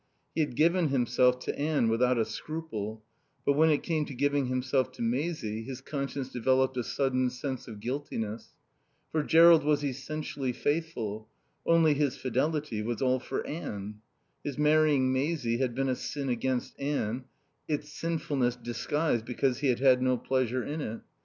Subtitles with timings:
[0.33, 3.03] He had given himself to Anne without a scruple,
[3.45, 7.67] but when it came to giving himself to Maisie his conscience developed a sudden sense
[7.67, 8.55] of guiltiness.
[9.11, 11.29] For Jerrold was essentially faithful;
[11.67, 14.01] only his fidelity was all for Anne.
[14.43, 17.25] His marrying Maisie had been a sin against Anne,
[17.67, 21.01] its sinfulness disguised because he had had no pleasure in it.